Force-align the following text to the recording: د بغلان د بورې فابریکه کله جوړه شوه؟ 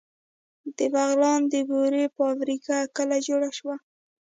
د 0.77 0.79
بغلان 0.93 1.41
د 1.51 1.53
بورې 1.69 2.03
فابریکه 2.17 2.77
کله 2.95 3.17
جوړه 3.27 3.49
شوه؟ 3.57 3.75